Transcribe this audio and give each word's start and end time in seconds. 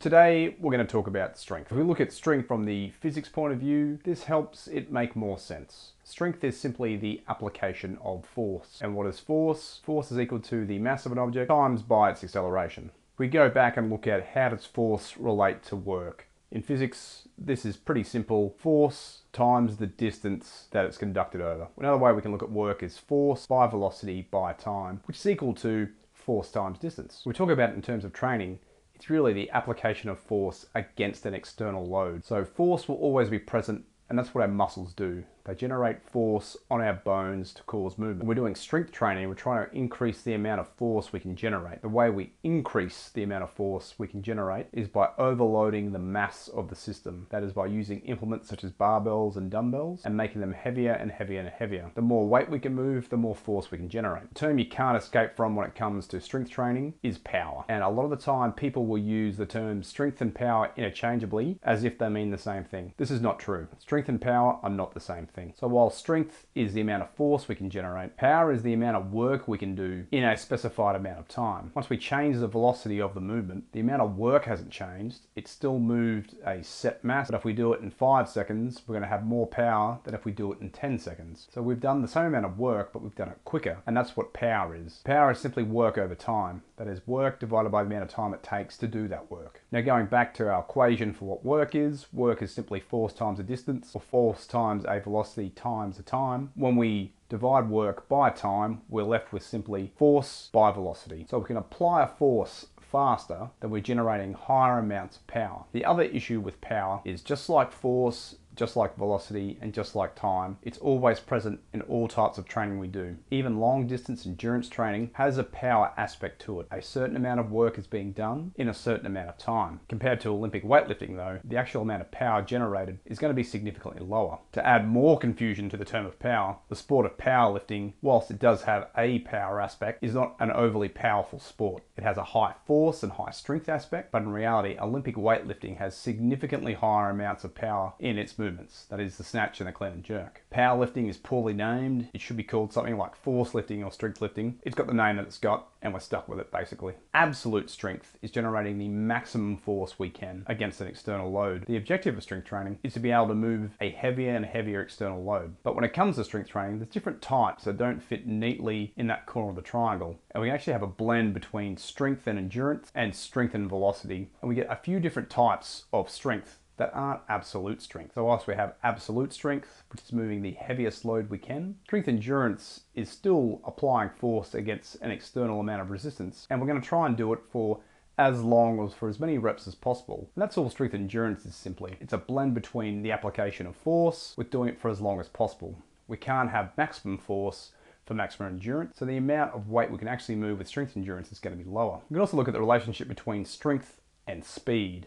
Today, 0.00 0.54
we're 0.60 0.70
going 0.70 0.86
to 0.86 0.90
talk 0.90 1.08
about 1.08 1.36
strength. 1.36 1.72
If 1.72 1.76
we 1.76 1.82
look 1.82 2.00
at 2.00 2.12
strength 2.12 2.46
from 2.46 2.64
the 2.64 2.90
physics 3.00 3.28
point 3.28 3.52
of 3.52 3.58
view, 3.58 3.98
this 4.04 4.22
helps 4.22 4.68
it 4.68 4.92
make 4.92 5.16
more 5.16 5.40
sense. 5.40 5.94
Strength 6.04 6.44
is 6.44 6.56
simply 6.56 6.94
the 6.94 7.20
application 7.26 7.98
of 8.00 8.24
force. 8.24 8.78
And 8.80 8.94
what 8.94 9.08
is 9.08 9.18
force? 9.18 9.80
Force 9.82 10.12
is 10.12 10.20
equal 10.20 10.38
to 10.38 10.64
the 10.64 10.78
mass 10.78 11.04
of 11.04 11.10
an 11.10 11.18
object 11.18 11.48
times 11.48 11.82
by 11.82 12.10
its 12.10 12.22
acceleration. 12.22 12.92
We 13.18 13.26
go 13.26 13.50
back 13.50 13.76
and 13.76 13.90
look 13.90 14.06
at 14.06 14.24
how 14.34 14.50
does 14.50 14.64
force 14.64 15.16
relate 15.16 15.64
to 15.64 15.74
work. 15.74 16.28
In 16.52 16.62
physics, 16.62 17.26
this 17.36 17.64
is 17.64 17.76
pretty 17.76 18.04
simple. 18.04 18.54
Force 18.56 19.22
times 19.32 19.78
the 19.78 19.88
distance 19.88 20.68
that 20.70 20.84
it's 20.84 20.96
conducted 20.96 21.40
over. 21.40 21.66
Another 21.76 21.98
way 21.98 22.12
we 22.12 22.22
can 22.22 22.30
look 22.30 22.44
at 22.44 22.52
work 22.52 22.84
is 22.84 22.98
force 22.98 23.46
by 23.48 23.66
velocity 23.66 24.28
by 24.30 24.52
time, 24.52 25.00
which 25.06 25.16
is 25.16 25.26
equal 25.26 25.54
to 25.54 25.88
force 26.14 26.52
times 26.52 26.78
distance. 26.78 27.22
We 27.26 27.32
talk 27.32 27.50
about 27.50 27.70
it 27.70 27.74
in 27.74 27.82
terms 27.82 28.04
of 28.04 28.12
training 28.12 28.60
it's 28.98 29.08
really 29.08 29.32
the 29.32 29.48
application 29.52 30.10
of 30.10 30.18
force 30.18 30.66
against 30.74 31.24
an 31.24 31.32
external 31.32 31.86
load. 31.86 32.24
So 32.24 32.44
force 32.44 32.88
will 32.88 32.96
always 32.96 33.28
be 33.28 33.38
present 33.38 33.84
and 34.10 34.18
that's 34.18 34.34
what 34.34 34.42
our 34.42 34.48
muscles 34.48 34.92
do. 34.92 35.22
They 35.48 35.54
generate 35.54 36.02
force 36.02 36.58
on 36.70 36.82
our 36.82 36.92
bones 36.92 37.54
to 37.54 37.62
cause 37.62 37.96
movement. 37.96 38.18
When 38.18 38.28
we're 38.28 38.34
doing 38.34 38.54
strength 38.54 38.92
training, 38.92 39.26
we're 39.28 39.34
trying 39.34 39.66
to 39.66 39.74
increase 39.74 40.20
the 40.20 40.34
amount 40.34 40.60
of 40.60 40.68
force 40.68 41.10
we 41.10 41.20
can 41.20 41.36
generate. 41.36 41.80
The 41.80 41.88
way 41.88 42.10
we 42.10 42.34
increase 42.42 43.08
the 43.08 43.22
amount 43.22 43.44
of 43.44 43.50
force 43.50 43.94
we 43.96 44.08
can 44.08 44.22
generate 44.22 44.66
is 44.74 44.88
by 44.88 45.08
overloading 45.16 45.92
the 45.92 45.98
mass 45.98 46.48
of 46.48 46.68
the 46.68 46.74
system. 46.74 47.28
That 47.30 47.42
is 47.42 47.54
by 47.54 47.64
using 47.64 48.00
implements 48.00 48.50
such 48.50 48.62
as 48.62 48.72
barbells 48.72 49.36
and 49.36 49.50
dumbbells 49.50 50.02
and 50.04 50.14
making 50.14 50.42
them 50.42 50.52
heavier 50.52 50.92
and 50.92 51.10
heavier 51.10 51.40
and 51.40 51.48
heavier. 51.48 51.92
The 51.94 52.02
more 52.02 52.28
weight 52.28 52.50
we 52.50 52.58
can 52.58 52.74
move, 52.74 53.08
the 53.08 53.16
more 53.16 53.34
force 53.34 53.70
we 53.70 53.78
can 53.78 53.88
generate. 53.88 54.28
The 54.28 54.40
term 54.40 54.58
you 54.58 54.66
can't 54.66 54.98
escape 54.98 55.34
from 55.34 55.56
when 55.56 55.66
it 55.66 55.74
comes 55.74 56.06
to 56.08 56.20
strength 56.20 56.50
training 56.50 56.92
is 57.02 57.16
power. 57.16 57.64
And 57.70 57.82
a 57.82 57.88
lot 57.88 58.04
of 58.04 58.10
the 58.10 58.16
time 58.16 58.52
people 58.52 58.84
will 58.84 58.98
use 58.98 59.38
the 59.38 59.46
term 59.46 59.82
strength 59.82 60.20
and 60.20 60.34
power 60.34 60.72
interchangeably 60.76 61.58
as 61.62 61.84
if 61.84 61.96
they 61.96 62.10
mean 62.10 62.32
the 62.32 62.36
same 62.36 62.64
thing. 62.64 62.92
This 62.98 63.10
is 63.10 63.22
not 63.22 63.38
true. 63.38 63.68
Strength 63.78 64.10
and 64.10 64.20
power 64.20 64.58
are 64.62 64.68
not 64.68 64.92
the 64.92 65.00
same 65.00 65.24
thing. 65.24 65.37
So 65.58 65.68
while 65.68 65.90
strength 65.90 66.46
is 66.54 66.72
the 66.72 66.80
amount 66.80 67.02
of 67.02 67.10
force 67.10 67.48
we 67.48 67.54
can 67.54 67.70
generate, 67.70 68.16
power 68.16 68.52
is 68.52 68.62
the 68.62 68.72
amount 68.72 68.96
of 68.96 69.12
work 69.12 69.48
we 69.48 69.58
can 69.58 69.74
do 69.74 70.06
in 70.10 70.24
a 70.24 70.36
specified 70.36 70.96
amount 70.96 71.18
of 71.18 71.28
time. 71.28 71.72
Once 71.74 71.90
we 71.90 71.96
change 71.96 72.36
the 72.36 72.46
velocity 72.46 73.00
of 73.00 73.14
the 73.14 73.20
movement, 73.20 73.64
the 73.72 73.80
amount 73.80 74.02
of 74.02 74.16
work 74.16 74.44
hasn't 74.44 74.70
changed. 74.70 75.26
It's 75.36 75.50
still 75.50 75.78
moved 75.78 76.34
a 76.44 76.62
set 76.62 77.04
mass, 77.04 77.30
but 77.30 77.36
if 77.36 77.44
we 77.44 77.52
do 77.52 77.72
it 77.72 77.80
in 77.80 77.90
five 77.90 78.28
seconds, 78.28 78.82
we're 78.86 78.94
going 78.94 79.02
to 79.02 79.08
have 79.08 79.24
more 79.24 79.46
power 79.46 79.98
than 80.04 80.14
if 80.14 80.24
we 80.24 80.32
do 80.32 80.52
it 80.52 80.60
in 80.60 80.70
10 80.70 80.98
seconds. 80.98 81.48
So 81.52 81.62
we've 81.62 81.80
done 81.80 82.02
the 82.02 82.08
same 82.08 82.26
amount 82.26 82.46
of 82.46 82.58
work, 82.58 82.92
but 82.92 83.02
we've 83.02 83.14
done 83.14 83.28
it 83.28 83.38
quicker. 83.44 83.78
And 83.86 83.96
that's 83.96 84.16
what 84.16 84.32
power 84.32 84.74
is. 84.74 85.00
Power 85.04 85.30
is 85.30 85.38
simply 85.38 85.62
work 85.62 85.98
over 85.98 86.14
time. 86.14 86.62
That 86.76 86.88
is 86.88 87.06
work 87.06 87.40
divided 87.40 87.70
by 87.70 87.82
the 87.82 87.88
amount 87.88 88.04
of 88.04 88.10
time 88.10 88.32
it 88.34 88.42
takes 88.42 88.76
to 88.78 88.86
do 88.86 89.08
that 89.08 89.30
work. 89.30 89.62
Now 89.72 89.80
going 89.80 90.06
back 90.06 90.32
to 90.34 90.48
our 90.48 90.60
equation 90.60 91.12
for 91.12 91.26
what 91.26 91.44
work 91.44 91.74
is, 91.74 92.06
work 92.12 92.42
is 92.42 92.52
simply 92.52 92.80
force 92.80 93.12
times 93.12 93.38
a 93.38 93.42
distance 93.42 93.90
or 93.94 94.00
force 94.00 94.46
times 94.46 94.84
a 94.86 95.00
velocity 95.00 95.27
velocity 95.28 95.50
times 95.50 95.96
the 95.98 96.02
time. 96.02 96.50
When 96.54 96.76
we 96.76 97.12
divide 97.28 97.68
work 97.68 98.08
by 98.08 98.30
time, 98.30 98.80
we're 98.88 99.02
left 99.02 99.32
with 99.32 99.42
simply 99.42 99.92
force 99.96 100.48
by 100.52 100.72
velocity. 100.72 101.26
So 101.28 101.38
we 101.38 101.46
can 101.46 101.56
apply 101.56 102.02
a 102.04 102.06
force 102.06 102.66
faster, 102.80 103.50
then 103.60 103.70
we're 103.70 103.82
generating 103.82 104.32
higher 104.32 104.78
amounts 104.78 105.18
of 105.18 105.26
power. 105.26 105.64
The 105.72 105.84
other 105.84 106.04
issue 106.04 106.40
with 106.40 106.58
power 106.62 107.02
is 107.04 107.20
just 107.20 107.50
like 107.50 107.70
force, 107.70 108.36
just 108.58 108.76
like 108.76 108.96
velocity 108.96 109.56
and 109.62 109.72
just 109.72 109.94
like 109.94 110.16
time, 110.16 110.58
it's 110.62 110.78
always 110.78 111.20
present 111.20 111.60
in 111.72 111.80
all 111.82 112.08
types 112.08 112.38
of 112.38 112.48
training 112.48 112.78
we 112.78 112.88
do. 112.88 113.16
Even 113.30 113.60
long 113.60 113.86
distance 113.86 114.26
endurance 114.26 114.68
training 114.68 115.10
has 115.14 115.38
a 115.38 115.44
power 115.44 115.92
aspect 115.96 116.42
to 116.42 116.60
it. 116.60 116.66
A 116.72 116.82
certain 116.82 117.16
amount 117.16 117.38
of 117.38 117.52
work 117.52 117.78
is 117.78 117.86
being 117.86 118.10
done 118.10 118.52
in 118.56 118.68
a 118.68 118.74
certain 118.74 119.06
amount 119.06 119.28
of 119.28 119.38
time. 119.38 119.80
Compared 119.88 120.20
to 120.20 120.30
Olympic 120.30 120.64
weightlifting 120.64 121.16
though, 121.16 121.38
the 121.44 121.56
actual 121.56 121.82
amount 121.82 122.02
of 122.02 122.10
power 122.10 122.42
generated 122.42 122.98
is 123.06 123.20
going 123.20 123.30
to 123.30 123.36
be 123.36 123.44
significantly 123.44 124.04
lower. 124.04 124.38
To 124.52 124.66
add 124.66 124.88
more 124.88 125.18
confusion 125.18 125.70
to 125.70 125.76
the 125.76 125.84
term 125.84 126.04
of 126.04 126.18
power, 126.18 126.56
the 126.68 126.74
sport 126.74 127.06
of 127.06 127.16
powerlifting, 127.16 127.92
whilst 128.02 128.30
it 128.30 128.40
does 128.40 128.62
have 128.62 128.88
a 128.98 129.20
power 129.20 129.60
aspect, 129.60 130.02
is 130.02 130.14
not 130.14 130.34
an 130.40 130.50
overly 130.50 130.88
powerful 130.88 131.38
sport. 131.38 131.84
It 131.96 132.02
has 132.02 132.16
a 132.16 132.24
high 132.24 132.54
force 132.66 133.04
and 133.04 133.12
high 133.12 133.30
strength 133.30 133.68
aspect, 133.68 134.10
but 134.10 134.22
in 134.22 134.30
reality, 134.30 134.76
Olympic 134.80 135.14
weightlifting 135.14 135.78
has 135.78 135.96
significantly 135.96 136.74
higher 136.74 137.10
amounts 137.10 137.44
of 137.44 137.54
power 137.54 137.92
in 138.00 138.18
its 138.18 138.36
movement 138.36 138.47
movements, 138.48 138.86
that 138.88 139.00
is 139.00 139.16
the 139.16 139.24
snatch 139.24 139.60
and 139.60 139.68
the 139.68 139.72
clean 139.72 139.92
and 139.92 140.04
jerk. 140.04 140.42
Powerlifting 140.52 141.08
is 141.08 141.18
poorly 141.18 141.52
named. 141.52 142.08
It 142.14 142.20
should 142.20 142.36
be 142.36 142.42
called 142.42 142.72
something 142.72 142.96
like 142.96 143.14
force 143.14 143.54
lifting 143.54 143.84
or 143.84 143.92
strength 143.92 144.22
lifting. 144.22 144.58
It's 144.62 144.74
got 144.74 144.86
the 144.86 144.94
name 144.94 145.16
that 145.16 145.26
it's 145.26 145.38
got 145.38 145.68
and 145.82 145.92
we're 145.92 146.00
stuck 146.00 146.28
with 146.28 146.40
it 146.40 146.50
basically. 146.50 146.94
Absolute 147.14 147.70
strength 147.70 148.18
is 148.22 148.30
generating 148.30 148.78
the 148.78 148.88
maximum 148.88 149.56
force 149.56 149.98
we 149.98 150.10
can 150.10 150.44
against 150.46 150.80
an 150.80 150.88
external 150.88 151.30
load. 151.30 151.64
The 151.66 151.76
objective 151.76 152.16
of 152.16 152.22
strength 152.22 152.46
training 152.46 152.78
is 152.82 152.94
to 152.94 153.00
be 153.00 153.10
able 153.10 153.28
to 153.28 153.34
move 153.34 153.70
a 153.80 153.90
heavier 153.90 154.34
and 154.34 154.44
heavier 154.44 154.80
external 154.80 155.22
load. 155.22 155.54
But 155.62 155.74
when 155.74 155.84
it 155.84 155.92
comes 155.92 156.16
to 156.16 156.24
strength 156.24 156.50
training, 156.50 156.78
there's 156.78 156.90
different 156.90 157.22
types 157.22 157.64
that 157.64 157.78
don't 157.78 158.02
fit 158.02 158.26
neatly 158.26 158.92
in 158.96 159.06
that 159.08 159.26
corner 159.26 159.50
of 159.50 159.56
the 159.56 159.62
triangle. 159.62 160.18
And 160.32 160.42
we 160.42 160.50
actually 160.50 160.72
have 160.72 160.82
a 160.82 160.88
blend 160.88 161.34
between 161.34 161.76
strength 161.76 162.26
and 162.26 162.38
endurance 162.38 162.90
and 162.94 163.14
strength 163.14 163.54
and 163.54 163.68
velocity. 163.68 164.30
And 164.40 164.48
we 164.48 164.54
get 164.54 164.70
a 164.70 164.76
few 164.76 165.00
different 165.00 165.30
types 165.30 165.84
of 165.92 166.10
strength 166.10 166.58
that 166.78 166.92
aren't 166.94 167.20
absolute 167.28 167.82
strength. 167.82 168.14
So 168.14 168.24
whilst 168.24 168.46
we 168.46 168.54
have 168.54 168.74
absolute 168.82 169.32
strength, 169.32 169.82
which 169.90 170.02
is 170.02 170.12
moving 170.12 170.42
the 170.42 170.52
heaviest 170.52 171.04
load 171.04 171.28
we 171.28 171.38
can, 171.38 171.76
strength 171.84 172.08
endurance 172.08 172.82
is 172.94 173.10
still 173.10 173.60
applying 173.64 174.10
force 174.10 174.54
against 174.54 174.96
an 175.02 175.10
external 175.10 175.60
amount 175.60 175.82
of 175.82 175.90
resistance. 175.90 176.46
And 176.50 176.60
we're 176.60 176.72
to 176.80 176.86
try 176.86 177.06
and 177.06 177.16
do 177.16 177.32
it 177.32 177.40
for 177.50 177.80
as 178.16 178.42
long 178.42 178.84
as 178.84 178.92
for 178.92 179.08
as 179.08 179.20
many 179.20 179.38
reps 179.38 179.68
as 179.68 179.74
possible. 179.74 180.28
And 180.34 180.42
that's 180.42 180.58
all 180.58 180.68
strength 180.70 180.94
endurance 180.94 181.46
is 181.46 181.54
simply. 181.54 181.96
It's 182.00 182.12
a 182.12 182.18
blend 182.18 182.54
between 182.54 183.02
the 183.02 183.12
application 183.12 183.66
of 183.66 183.76
force 183.76 184.34
with 184.36 184.50
doing 184.50 184.68
it 184.68 184.80
for 184.80 184.90
as 184.90 185.00
long 185.00 185.20
as 185.20 185.28
possible. 185.28 185.76
We 186.08 186.16
can't 186.16 186.50
have 186.50 186.76
maximum 186.76 187.18
force 187.18 187.70
for 188.06 188.14
maximum 188.14 188.54
endurance, 188.54 188.98
so 188.98 189.04
the 189.04 189.18
amount 189.18 189.52
of 189.52 189.68
weight 189.68 189.90
we 189.90 189.98
can 189.98 190.08
actually 190.08 190.34
move 190.34 190.58
with 190.58 190.66
strength 190.66 190.96
endurance 190.96 191.30
is 191.30 191.38
going 191.38 191.56
to 191.56 191.62
be 191.62 191.70
lower. 191.70 192.00
We 192.08 192.14
can 192.14 192.20
also 192.20 192.38
look 192.38 192.48
at 192.48 192.54
the 192.54 192.60
relationship 192.60 193.06
between 193.06 193.44
strength 193.44 194.00
and 194.26 194.42
speed 194.44 195.06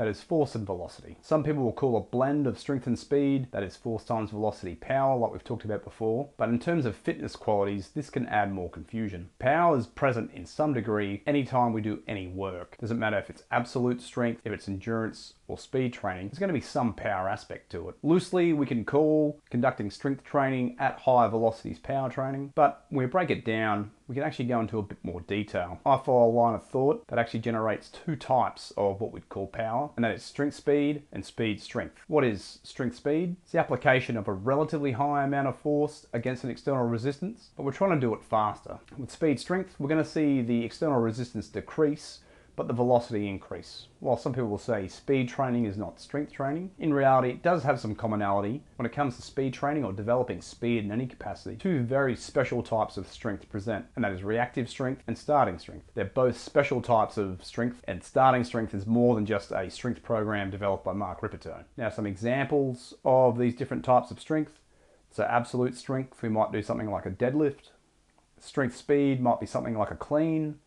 that 0.00 0.08
is 0.08 0.22
force 0.22 0.54
and 0.54 0.64
velocity. 0.64 1.18
Some 1.20 1.44
people 1.44 1.62
will 1.62 1.74
call 1.74 1.94
a 1.94 2.00
blend 2.00 2.46
of 2.46 2.58
strength 2.58 2.86
and 2.86 2.98
speed, 2.98 3.48
that 3.50 3.62
is 3.62 3.76
force 3.76 4.02
times 4.02 4.30
velocity 4.30 4.74
power, 4.74 5.14
like 5.14 5.30
we've 5.30 5.44
talked 5.44 5.66
about 5.66 5.84
before. 5.84 6.30
But 6.38 6.48
in 6.48 6.58
terms 6.58 6.86
of 6.86 6.96
fitness 6.96 7.36
qualities, 7.36 7.90
this 7.90 8.08
can 8.08 8.24
add 8.28 8.50
more 8.50 8.70
confusion. 8.70 9.28
Power 9.38 9.76
is 9.76 9.86
present 9.86 10.30
in 10.32 10.46
some 10.46 10.72
degree 10.72 11.22
anytime 11.26 11.74
we 11.74 11.82
do 11.82 12.02
any 12.08 12.28
work. 12.28 12.78
Doesn't 12.80 12.98
matter 12.98 13.18
if 13.18 13.28
it's 13.28 13.42
absolute 13.50 14.00
strength, 14.00 14.40
if 14.42 14.54
it's 14.54 14.68
endurance, 14.68 15.34
or 15.50 15.58
speed 15.58 15.92
training, 15.92 16.28
there's 16.28 16.38
going 16.38 16.48
to 16.48 16.54
be 16.54 16.60
some 16.60 16.94
power 16.94 17.28
aspect 17.28 17.70
to 17.72 17.88
it. 17.88 17.96
Loosely, 18.02 18.52
we 18.52 18.66
can 18.66 18.84
call 18.84 19.40
conducting 19.50 19.90
strength 19.90 20.24
training 20.24 20.76
at 20.78 21.00
higher 21.00 21.28
velocities 21.28 21.78
power 21.78 22.08
training, 22.08 22.52
but 22.54 22.84
when 22.90 23.04
we 23.04 23.10
break 23.10 23.30
it 23.30 23.44
down, 23.44 23.90
we 24.06 24.14
can 24.14 24.24
actually 24.24 24.46
go 24.46 24.60
into 24.60 24.78
a 24.78 24.82
bit 24.82 24.98
more 25.04 25.20
detail. 25.20 25.78
I 25.86 25.96
follow 25.96 26.28
a 26.28 26.32
line 26.32 26.54
of 26.54 26.66
thought 26.66 27.06
that 27.08 27.18
actually 27.18 27.40
generates 27.40 27.88
two 27.88 28.16
types 28.16 28.72
of 28.76 29.00
what 29.00 29.12
we'd 29.12 29.28
call 29.28 29.46
power, 29.46 29.90
and 29.94 30.04
that 30.04 30.14
is 30.14 30.24
strength 30.24 30.56
speed 30.56 31.02
and 31.12 31.24
speed 31.24 31.60
strength. 31.60 31.96
What 32.08 32.24
is 32.24 32.58
strength 32.64 32.96
speed? 32.96 33.36
It's 33.42 33.52
the 33.52 33.60
application 33.60 34.16
of 34.16 34.26
a 34.26 34.32
relatively 34.32 34.92
high 34.92 35.24
amount 35.24 35.48
of 35.48 35.58
force 35.58 36.06
against 36.12 36.42
an 36.42 36.50
external 36.50 36.86
resistance, 36.86 37.50
but 37.56 37.62
we're 37.62 37.72
trying 37.72 37.94
to 37.94 38.04
do 38.04 38.14
it 38.14 38.24
faster. 38.24 38.78
With 38.98 39.10
speed 39.10 39.38
strength, 39.38 39.76
we're 39.78 39.88
going 39.88 40.02
to 40.02 40.08
see 40.08 40.42
the 40.42 40.64
external 40.64 41.00
resistance 41.00 41.48
decrease 41.48 42.20
but 42.60 42.68
the 42.68 42.74
velocity 42.74 43.26
increase. 43.26 43.86
While 44.00 44.18
some 44.18 44.34
people 44.34 44.50
will 44.50 44.58
say 44.58 44.86
speed 44.86 45.30
training 45.30 45.64
is 45.64 45.78
not 45.78 45.98
strength 45.98 46.30
training, 46.30 46.72
in 46.78 46.92
reality 46.92 47.30
it 47.30 47.42
does 47.42 47.62
have 47.62 47.80
some 47.80 47.94
commonality 47.94 48.62
when 48.76 48.84
it 48.84 48.92
comes 48.92 49.16
to 49.16 49.22
speed 49.22 49.54
training 49.54 49.82
or 49.82 49.94
developing 49.94 50.42
speed 50.42 50.84
in 50.84 50.92
any 50.92 51.06
capacity. 51.06 51.56
Two 51.56 51.80
very 51.80 52.14
special 52.14 52.62
types 52.62 52.98
of 52.98 53.08
strength 53.08 53.48
present, 53.48 53.86
and 53.96 54.04
that 54.04 54.12
is 54.12 54.22
reactive 54.22 54.68
strength 54.68 55.02
and 55.06 55.16
starting 55.16 55.58
strength. 55.58 55.86
They're 55.94 56.04
both 56.04 56.38
special 56.38 56.82
types 56.82 57.16
of 57.16 57.42
strength, 57.42 57.80
and 57.84 58.04
starting 58.04 58.44
strength 58.44 58.74
is 58.74 58.86
more 58.86 59.14
than 59.14 59.24
just 59.24 59.52
a 59.52 59.70
strength 59.70 60.02
program 60.02 60.50
developed 60.50 60.84
by 60.84 60.92
Mark 60.92 61.22
Rippetoe. 61.22 61.64
Now 61.78 61.88
some 61.88 62.04
examples 62.04 62.92
of 63.06 63.38
these 63.38 63.56
different 63.56 63.86
types 63.86 64.10
of 64.10 64.20
strength. 64.20 64.58
So 65.10 65.24
absolute 65.24 65.78
strength, 65.78 66.20
we 66.20 66.28
might 66.28 66.52
do 66.52 66.60
something 66.60 66.90
like 66.90 67.06
a 67.06 67.10
deadlift. 67.10 67.70
Strength 68.38 68.76
speed 68.76 69.18
might 69.18 69.40
be 69.40 69.46
something 69.46 69.78
like 69.78 69.90
a 69.90 69.96
clean. 69.96 70.58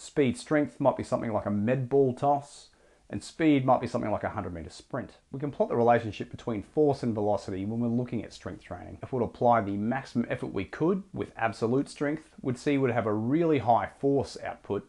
Speed 0.00 0.38
strength 0.38 0.78
might 0.78 0.96
be 0.96 1.02
something 1.02 1.32
like 1.32 1.46
a 1.46 1.50
med 1.50 1.88
ball 1.88 2.14
toss, 2.14 2.68
and 3.10 3.22
speed 3.22 3.64
might 3.64 3.80
be 3.80 3.88
something 3.88 4.12
like 4.12 4.22
a 4.22 4.28
100 4.28 4.54
meter 4.54 4.70
sprint. 4.70 5.16
We 5.32 5.40
can 5.40 5.50
plot 5.50 5.70
the 5.70 5.76
relationship 5.76 6.30
between 6.30 6.62
force 6.62 7.02
and 7.02 7.14
velocity 7.14 7.64
when 7.64 7.80
we're 7.80 7.88
looking 7.88 8.22
at 8.22 8.32
strength 8.32 8.62
training. 8.62 8.98
If 9.02 9.12
we'd 9.12 9.24
apply 9.24 9.62
the 9.62 9.76
maximum 9.76 10.26
effort 10.30 10.52
we 10.52 10.66
could 10.66 11.02
with 11.12 11.32
absolute 11.36 11.88
strength, 11.88 12.30
we'd 12.40 12.58
see 12.58 12.78
we'd 12.78 12.92
have 12.92 13.06
a 13.06 13.12
really 13.12 13.58
high 13.58 13.88
force 13.98 14.36
output 14.44 14.88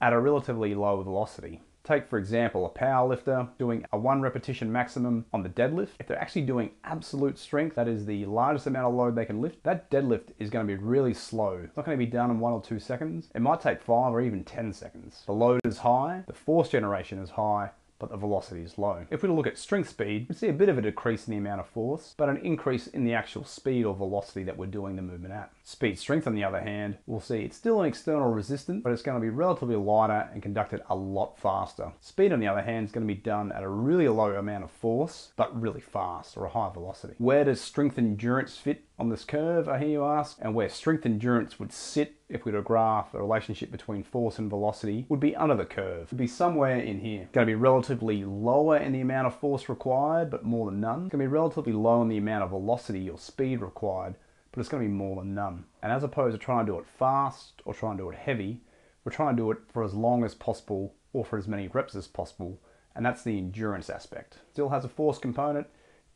at 0.00 0.14
a 0.14 0.20
relatively 0.20 0.74
low 0.74 1.02
velocity. 1.02 1.60
Take, 1.86 2.08
for 2.08 2.18
example, 2.18 2.66
a 2.66 2.68
power 2.68 3.08
lifter 3.08 3.46
doing 3.60 3.84
a 3.92 3.96
one 3.96 4.20
repetition 4.20 4.72
maximum 4.72 5.24
on 5.32 5.44
the 5.44 5.48
deadlift. 5.48 5.90
If 6.00 6.08
they're 6.08 6.18
actually 6.20 6.42
doing 6.42 6.72
absolute 6.82 7.38
strength, 7.38 7.76
that 7.76 7.86
is 7.86 8.06
the 8.06 8.26
largest 8.26 8.66
amount 8.66 8.88
of 8.88 8.94
load 8.94 9.14
they 9.14 9.24
can 9.24 9.40
lift, 9.40 9.62
that 9.62 9.88
deadlift 9.88 10.30
is 10.40 10.50
going 10.50 10.66
to 10.66 10.76
be 10.76 10.82
really 10.82 11.14
slow. 11.14 11.60
It's 11.62 11.76
not 11.76 11.86
going 11.86 11.96
to 11.96 12.04
be 12.04 12.10
done 12.10 12.32
in 12.32 12.40
one 12.40 12.52
or 12.52 12.60
two 12.60 12.80
seconds. 12.80 13.28
It 13.36 13.40
might 13.40 13.60
take 13.60 13.80
five 13.80 14.12
or 14.12 14.20
even 14.20 14.42
10 14.42 14.72
seconds. 14.72 15.22
The 15.26 15.32
load 15.32 15.60
is 15.64 15.78
high, 15.78 16.24
the 16.26 16.32
force 16.32 16.70
generation 16.70 17.20
is 17.20 17.30
high, 17.30 17.70
but 17.98 18.10
the 18.10 18.16
velocity 18.16 18.62
is 18.62 18.78
low. 18.78 19.06
If 19.10 19.22
we 19.22 19.28
look 19.28 19.46
at 19.46 19.58
strength 19.58 19.90
speed, 19.90 20.26
we 20.28 20.34
see 20.34 20.48
a 20.48 20.52
bit 20.52 20.68
of 20.68 20.78
a 20.78 20.82
decrease 20.82 21.26
in 21.26 21.32
the 21.32 21.38
amount 21.38 21.60
of 21.60 21.68
force, 21.68 22.14
but 22.16 22.28
an 22.28 22.38
increase 22.38 22.86
in 22.86 23.04
the 23.04 23.14
actual 23.14 23.44
speed 23.44 23.84
or 23.84 23.94
velocity 23.94 24.42
that 24.44 24.56
we're 24.56 24.66
doing 24.66 24.96
the 24.96 25.02
movement 25.02 25.34
at. 25.34 25.50
Speed 25.64 25.98
strength, 25.98 26.26
on 26.26 26.34
the 26.34 26.44
other 26.44 26.60
hand, 26.60 26.98
we'll 27.06 27.20
see 27.20 27.40
it's 27.40 27.56
still 27.56 27.80
an 27.80 27.86
external 27.86 28.30
resistance, 28.30 28.82
but 28.82 28.92
it's 28.92 29.02
going 29.02 29.20
to 29.20 29.24
be 29.24 29.30
relatively 29.30 29.76
lighter 29.76 30.28
and 30.32 30.42
conducted 30.42 30.82
a 30.88 30.94
lot 30.94 31.38
faster. 31.38 31.92
Speed, 32.00 32.32
on 32.32 32.40
the 32.40 32.48
other 32.48 32.62
hand, 32.62 32.86
is 32.86 32.92
going 32.92 33.06
to 33.06 33.12
be 33.12 33.20
done 33.20 33.52
at 33.52 33.62
a 33.62 33.68
really 33.68 34.08
low 34.08 34.34
amount 34.34 34.64
of 34.64 34.70
force, 34.70 35.32
but 35.36 35.60
really 35.60 35.80
fast 35.80 36.36
or 36.36 36.44
a 36.44 36.50
high 36.50 36.70
velocity. 36.72 37.14
Where 37.18 37.44
does 37.44 37.60
strength 37.60 37.98
endurance 37.98 38.56
fit 38.56 38.84
on 38.98 39.10
this 39.10 39.24
curve, 39.24 39.68
I 39.68 39.78
hear 39.78 39.88
you 39.88 40.04
ask, 40.04 40.38
and 40.40 40.54
where 40.54 40.68
strength 40.68 41.04
endurance 41.04 41.58
would 41.58 41.72
sit 41.72 42.14
if 42.28 42.44
we 42.44 42.50
were 42.50 42.58
to 42.58 42.62
graph 42.62 43.12
the 43.12 43.18
relationship 43.18 43.70
between 43.70 44.02
force 44.02 44.38
and 44.38 44.50
velocity 44.50 45.06
would 45.08 45.20
be 45.20 45.36
under 45.36 45.54
the 45.54 45.64
curve. 45.64 46.04
It 46.04 46.10
would 46.10 46.18
be 46.18 46.26
somewhere 46.26 46.78
in 46.78 47.00
here. 47.00 47.22
It's 47.22 47.32
going 47.32 47.46
to 47.46 47.50
be 47.50 47.54
relatively 47.54 48.24
lower 48.24 48.76
in 48.76 48.92
the 48.92 49.00
amount 49.00 49.28
of 49.28 49.38
force 49.38 49.68
required, 49.68 50.30
but 50.30 50.44
more 50.44 50.70
than 50.70 50.80
none. 50.80 51.02
It's 51.04 51.12
going 51.12 51.24
to 51.24 51.28
be 51.28 51.32
relatively 51.32 51.72
low 51.72 52.02
in 52.02 52.08
the 52.08 52.16
amount 52.16 52.42
of 52.42 52.50
velocity 52.50 53.08
or 53.08 53.18
speed 53.18 53.60
required, 53.60 54.16
but 54.50 54.60
it's 54.60 54.68
going 54.68 54.82
to 54.82 54.88
be 54.88 54.94
more 54.94 55.22
than 55.22 55.34
none. 55.34 55.64
And 55.82 55.92
as 55.92 56.02
opposed 56.02 56.32
to 56.32 56.38
trying 56.44 56.66
to 56.66 56.72
do 56.72 56.78
it 56.78 56.86
fast 56.86 57.62
or 57.64 57.74
trying 57.74 57.96
to 57.96 58.02
do 58.02 58.10
it 58.10 58.16
heavy, 58.16 58.60
we're 59.04 59.12
trying 59.12 59.36
to 59.36 59.42
do 59.42 59.50
it 59.52 59.58
for 59.72 59.84
as 59.84 59.94
long 59.94 60.24
as 60.24 60.34
possible 60.34 60.94
or 61.12 61.24
for 61.24 61.38
as 61.38 61.46
many 61.46 61.68
reps 61.68 61.94
as 61.94 62.08
possible. 62.08 62.58
And 62.96 63.06
that's 63.06 63.22
the 63.22 63.38
endurance 63.38 63.88
aspect. 63.88 64.38
Still 64.50 64.70
has 64.70 64.84
a 64.84 64.88
force 64.88 65.18
component, 65.18 65.68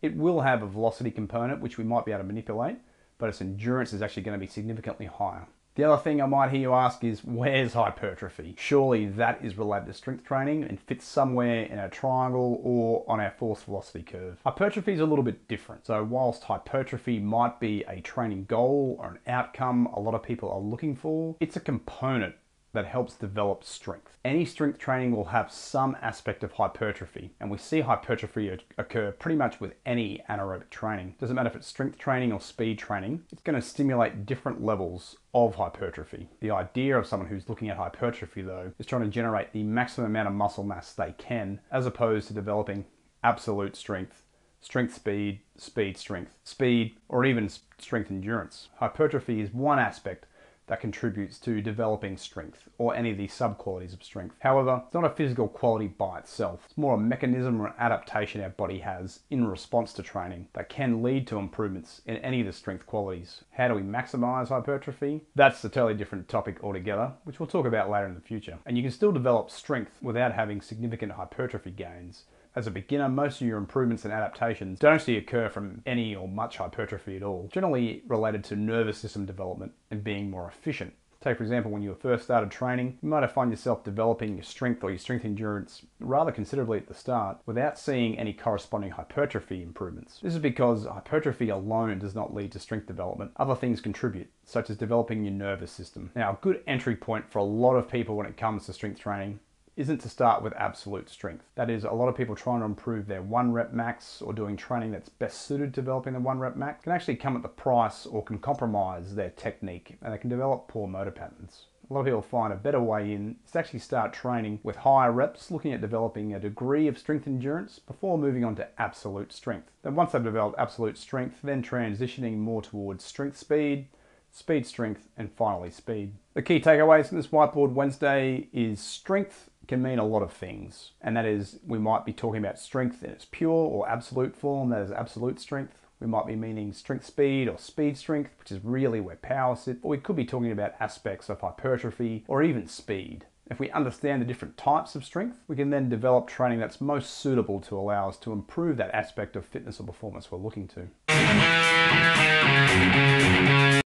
it 0.02 0.16
will 0.16 0.40
have 0.40 0.62
a 0.62 0.66
velocity 0.66 1.10
component, 1.10 1.60
which 1.60 1.78
we 1.78 1.84
might 1.84 2.04
be 2.04 2.10
able 2.10 2.22
to 2.22 2.26
manipulate, 2.26 2.78
but 3.18 3.28
its 3.28 3.40
endurance 3.40 3.92
is 3.92 4.02
actually 4.02 4.22
going 4.22 4.38
to 4.38 4.44
be 4.44 4.50
significantly 4.50 5.06
higher. 5.06 5.46
The 5.80 5.86
other 5.86 6.02
thing 6.02 6.20
I 6.20 6.26
might 6.26 6.50
hear 6.50 6.60
you 6.60 6.74
ask 6.74 7.02
is, 7.04 7.24
where's 7.24 7.72
hypertrophy? 7.72 8.54
Surely 8.58 9.06
that 9.06 9.42
is 9.42 9.56
related 9.56 9.86
to 9.86 9.94
strength 9.94 10.24
training 10.24 10.62
and 10.64 10.78
fits 10.78 11.06
somewhere 11.06 11.62
in 11.62 11.78
a 11.78 11.88
triangle 11.88 12.60
or 12.62 13.02
on 13.08 13.18
our 13.18 13.30
force 13.30 13.62
velocity 13.62 14.02
curve. 14.02 14.36
Hypertrophy 14.44 14.92
is 14.92 15.00
a 15.00 15.06
little 15.06 15.24
bit 15.24 15.48
different. 15.48 15.86
So 15.86 16.04
whilst 16.04 16.44
hypertrophy 16.44 17.18
might 17.18 17.60
be 17.60 17.82
a 17.88 18.02
training 18.02 18.44
goal 18.44 18.98
or 19.00 19.08
an 19.12 19.20
outcome 19.26 19.86
a 19.94 20.00
lot 20.00 20.14
of 20.14 20.22
people 20.22 20.52
are 20.52 20.60
looking 20.60 20.94
for, 20.94 21.34
it's 21.40 21.56
a 21.56 21.60
component 21.60 22.34
that 22.72 22.86
helps 22.86 23.14
develop 23.14 23.64
strength. 23.64 24.16
Any 24.24 24.44
strength 24.44 24.78
training 24.78 25.14
will 25.14 25.26
have 25.26 25.52
some 25.52 25.96
aspect 26.00 26.44
of 26.44 26.52
hypertrophy, 26.52 27.32
and 27.40 27.50
we 27.50 27.58
see 27.58 27.80
hypertrophy 27.80 28.56
occur 28.78 29.12
pretty 29.12 29.36
much 29.36 29.60
with 29.60 29.74
any 29.84 30.22
anaerobic 30.28 30.70
training. 30.70 31.14
Doesn't 31.18 31.34
matter 31.34 31.48
if 31.48 31.56
it's 31.56 31.66
strength 31.66 31.98
training 31.98 32.32
or 32.32 32.40
speed 32.40 32.78
training, 32.78 33.22
it's 33.32 33.42
going 33.42 33.60
to 33.60 33.66
stimulate 33.66 34.26
different 34.26 34.62
levels 34.62 35.16
of 35.34 35.54
hypertrophy. 35.54 36.28
The 36.40 36.50
idea 36.50 36.98
of 36.98 37.06
someone 37.06 37.28
who's 37.28 37.48
looking 37.48 37.70
at 37.70 37.76
hypertrophy, 37.76 38.42
though, 38.42 38.72
is 38.78 38.86
trying 38.86 39.02
to 39.02 39.08
generate 39.08 39.52
the 39.52 39.62
maximum 39.62 40.06
amount 40.06 40.28
of 40.28 40.34
muscle 40.34 40.64
mass 40.64 40.92
they 40.92 41.14
can, 41.18 41.60
as 41.72 41.86
opposed 41.86 42.28
to 42.28 42.34
developing 42.34 42.84
absolute 43.22 43.76
strength 43.76 44.22
strength 44.60 44.94
speed, 44.94 45.40
speed 45.56 45.96
strength, 45.96 46.34
speed, 46.44 46.94
or 47.08 47.24
even 47.24 47.48
strength 47.78 48.10
endurance. 48.10 48.68
Hypertrophy 48.76 49.40
is 49.40 49.52
one 49.52 49.78
aspect 49.78 50.26
that 50.70 50.80
contributes 50.80 51.40
to 51.40 51.60
developing 51.60 52.16
strength 52.16 52.68
or 52.78 52.94
any 52.94 53.10
of 53.10 53.16
the 53.16 53.26
sub-qualities 53.26 53.92
of 53.92 54.04
strength. 54.04 54.36
However, 54.38 54.82
it's 54.84 54.94
not 54.94 55.04
a 55.04 55.10
physical 55.10 55.48
quality 55.48 55.88
by 55.88 56.20
itself. 56.20 56.62
It's 56.66 56.78
more 56.78 56.94
a 56.94 56.98
mechanism 56.98 57.60
or 57.60 57.66
an 57.66 57.74
adaptation 57.76 58.40
our 58.40 58.50
body 58.50 58.78
has 58.78 59.18
in 59.30 59.48
response 59.48 59.92
to 59.94 60.04
training 60.04 60.46
that 60.52 60.68
can 60.68 61.02
lead 61.02 61.26
to 61.26 61.38
improvements 61.38 62.02
in 62.06 62.18
any 62.18 62.38
of 62.38 62.46
the 62.46 62.52
strength 62.52 62.86
qualities. 62.86 63.42
How 63.50 63.66
do 63.66 63.74
we 63.74 63.82
maximize 63.82 64.50
hypertrophy? 64.50 65.22
That's 65.34 65.64
a 65.64 65.68
totally 65.68 65.94
different 65.94 66.28
topic 66.28 66.62
altogether, 66.62 67.14
which 67.24 67.40
we'll 67.40 67.48
talk 67.48 67.66
about 67.66 67.90
later 67.90 68.06
in 68.06 68.14
the 68.14 68.20
future. 68.20 68.56
And 68.64 68.76
you 68.76 68.84
can 68.84 68.92
still 68.92 69.10
develop 69.10 69.50
strength 69.50 69.98
without 70.00 70.32
having 70.32 70.60
significant 70.60 71.10
hypertrophy 71.10 71.72
gains 71.72 72.26
as 72.54 72.66
a 72.66 72.70
beginner, 72.70 73.08
most 73.08 73.40
of 73.40 73.46
your 73.46 73.58
improvements 73.58 74.04
and 74.04 74.12
adaptations 74.12 74.78
don't 74.78 74.94
actually 74.94 75.16
occur 75.16 75.48
from 75.48 75.82
any 75.86 76.14
or 76.14 76.28
much 76.28 76.56
hypertrophy 76.56 77.16
at 77.16 77.22
all, 77.22 77.48
generally 77.52 78.02
related 78.08 78.44
to 78.44 78.56
nervous 78.56 78.98
system 78.98 79.26
development 79.26 79.72
and 79.90 80.02
being 80.02 80.30
more 80.30 80.48
efficient. 80.48 80.94
Take, 81.20 81.36
for 81.36 81.42
example, 81.42 81.70
when 81.70 81.82
you 81.82 81.94
first 82.00 82.24
started 82.24 82.50
training, 82.50 82.96
you 83.02 83.08
might 83.10 83.20
have 83.20 83.32
found 83.32 83.50
yourself 83.50 83.84
developing 83.84 84.36
your 84.36 84.42
strength 84.42 84.82
or 84.82 84.88
your 84.88 84.98
strength 84.98 85.26
endurance 85.26 85.82
rather 85.98 86.32
considerably 86.32 86.78
at 86.78 86.88
the 86.88 86.94
start 86.94 87.36
without 87.44 87.78
seeing 87.78 88.18
any 88.18 88.32
corresponding 88.32 88.92
hypertrophy 88.92 89.62
improvements. 89.62 90.18
This 90.22 90.32
is 90.32 90.38
because 90.38 90.86
hypertrophy 90.86 91.50
alone 91.50 91.98
does 91.98 92.14
not 92.14 92.34
lead 92.34 92.52
to 92.52 92.58
strength 92.58 92.86
development. 92.86 93.32
Other 93.36 93.54
things 93.54 93.82
contribute, 93.82 94.30
such 94.46 94.70
as 94.70 94.78
developing 94.78 95.22
your 95.22 95.34
nervous 95.34 95.70
system. 95.70 96.10
Now, 96.16 96.30
a 96.30 96.38
good 96.40 96.62
entry 96.66 96.96
point 96.96 97.30
for 97.30 97.38
a 97.40 97.44
lot 97.44 97.76
of 97.76 97.86
people 97.86 98.16
when 98.16 98.26
it 98.26 98.38
comes 98.38 98.64
to 98.64 98.72
strength 98.72 98.98
training 98.98 99.40
isn't 99.80 99.98
to 100.02 100.10
start 100.10 100.42
with 100.42 100.52
absolute 100.58 101.08
strength. 101.08 101.46
That 101.54 101.70
is, 101.70 101.84
a 101.84 101.90
lot 101.90 102.08
of 102.08 102.14
people 102.14 102.36
trying 102.36 102.60
to 102.60 102.66
improve 102.66 103.06
their 103.06 103.22
one 103.22 103.50
rep 103.50 103.72
max 103.72 104.20
or 104.20 104.34
doing 104.34 104.54
training 104.54 104.90
that's 104.90 105.08
best 105.08 105.46
suited 105.46 105.72
to 105.72 105.80
developing 105.80 106.12
the 106.12 106.20
one 106.20 106.38
rep 106.38 106.54
max 106.54 106.84
can 106.84 106.92
actually 106.92 107.16
come 107.16 107.34
at 107.34 107.40
the 107.40 107.48
price 107.48 108.04
or 108.04 108.22
can 108.22 108.38
compromise 108.38 109.14
their 109.14 109.30
technique 109.30 109.96
and 110.02 110.12
they 110.12 110.18
can 110.18 110.28
develop 110.28 110.68
poor 110.68 110.86
motor 110.86 111.10
patterns. 111.10 111.64
A 111.88 111.94
lot 111.94 112.00
of 112.00 112.06
people 112.06 112.20
find 112.20 112.52
a 112.52 112.56
better 112.56 112.80
way 112.80 113.12
in 113.14 113.36
is 113.42 113.52
to 113.52 113.58
actually 113.58 113.78
start 113.78 114.12
training 114.12 114.60
with 114.62 114.76
higher 114.76 115.10
reps, 115.10 115.50
looking 115.50 115.72
at 115.72 115.80
developing 115.80 116.34
a 116.34 116.38
degree 116.38 116.86
of 116.86 116.98
strength 116.98 117.26
endurance 117.26 117.78
before 117.78 118.18
moving 118.18 118.44
on 118.44 118.54
to 118.56 118.68
absolute 118.78 119.32
strength. 119.32 119.70
Then 119.82 119.94
once 119.94 120.12
they've 120.12 120.22
developed 120.22 120.58
absolute 120.58 120.98
strength, 120.98 121.38
then 121.42 121.62
transitioning 121.62 122.36
more 122.36 122.60
towards 122.60 123.02
strength 123.02 123.38
speed, 123.38 123.88
speed 124.30 124.66
strength, 124.66 125.08
and 125.16 125.32
finally 125.32 125.70
speed. 125.70 126.14
The 126.34 126.42
key 126.42 126.60
takeaways 126.60 127.08
from 127.08 127.16
this 127.16 127.26
Whiteboard 127.26 127.72
Wednesday 127.72 128.48
is 128.52 128.78
strength 128.78 129.49
can 129.70 129.80
mean 129.80 130.00
a 130.00 130.04
lot 130.04 130.20
of 130.20 130.32
things. 130.32 130.90
And 131.00 131.16
that 131.16 131.24
is, 131.24 131.60
we 131.64 131.78
might 131.78 132.04
be 132.04 132.12
talking 132.12 132.42
about 132.42 132.58
strength 132.58 133.04
in 133.04 133.10
its 133.10 133.24
pure 133.30 133.52
or 133.52 133.88
absolute 133.88 134.34
form, 134.36 134.70
that 134.70 134.82
is 134.82 134.90
absolute 134.90 135.38
strength. 135.38 135.78
We 136.00 136.08
might 136.08 136.26
be 136.26 136.34
meaning 136.34 136.72
strength 136.72 137.06
speed 137.06 137.48
or 137.48 137.56
speed 137.56 137.96
strength, 137.96 138.32
which 138.40 138.50
is 138.50 138.64
really 138.64 139.00
where 139.00 139.14
power 139.14 139.54
sits. 139.54 139.78
Or 139.84 139.90
we 139.90 139.98
could 139.98 140.16
be 140.16 140.24
talking 140.24 140.50
about 140.50 140.74
aspects 140.80 141.28
of 141.28 141.40
hypertrophy 141.40 142.24
or 142.26 142.42
even 142.42 142.66
speed. 142.66 143.26
If 143.48 143.60
we 143.60 143.70
understand 143.70 144.20
the 144.20 144.26
different 144.26 144.56
types 144.56 144.96
of 144.96 145.04
strength, 145.04 145.36
we 145.46 145.54
can 145.54 145.70
then 145.70 145.88
develop 145.88 146.26
training 146.26 146.58
that's 146.58 146.80
most 146.80 147.18
suitable 147.18 147.60
to 147.60 147.78
allow 147.78 148.08
us 148.08 148.16
to 148.18 148.32
improve 148.32 148.76
that 148.78 148.92
aspect 148.92 149.36
of 149.36 149.46
fitness 149.46 149.78
or 149.78 149.86
performance 149.86 150.32
we're 150.32 150.38
looking 150.38 150.66
to. 150.68 150.88